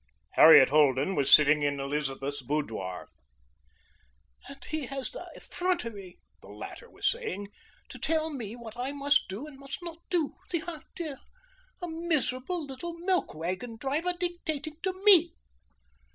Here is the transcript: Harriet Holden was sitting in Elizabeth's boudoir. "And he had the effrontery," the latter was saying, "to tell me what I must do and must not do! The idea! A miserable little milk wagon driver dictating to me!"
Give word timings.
Harriet 0.31 0.69
Holden 0.69 1.13
was 1.13 1.31
sitting 1.31 1.61
in 1.61 1.79
Elizabeth's 1.79 2.41
boudoir. 2.41 3.07
"And 4.47 4.65
he 4.65 4.87
had 4.87 5.03
the 5.13 5.29
effrontery," 5.35 6.17
the 6.41 6.47
latter 6.49 6.89
was 6.89 7.05
saying, 7.07 7.49
"to 7.89 7.99
tell 7.99 8.31
me 8.31 8.55
what 8.55 8.75
I 8.75 8.93
must 8.93 9.27
do 9.27 9.45
and 9.45 9.59
must 9.59 9.83
not 9.83 9.99
do! 10.09 10.33
The 10.49 10.63
idea! 10.63 11.21
A 11.83 11.87
miserable 11.87 12.65
little 12.65 12.95
milk 12.97 13.35
wagon 13.35 13.77
driver 13.77 14.13
dictating 14.19 14.77
to 14.81 14.93
me!" 15.03 15.35